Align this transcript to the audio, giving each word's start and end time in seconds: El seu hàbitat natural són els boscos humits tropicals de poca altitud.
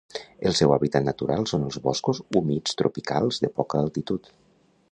El 0.51 0.53
seu 0.59 0.71
hàbitat 0.75 1.05
natural 1.09 1.45
són 1.51 1.65
els 1.67 1.77
boscos 1.83 2.21
humits 2.39 2.79
tropicals 2.81 3.41
de 3.45 3.51
poca 3.61 3.83
altitud. 3.85 4.33